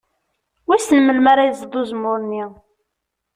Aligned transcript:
Wissen 0.67 0.99
melmi 1.03 1.29
ara 1.31 1.47
yeẓẓed 1.49 1.73
uzemmur-nni? 1.81 2.43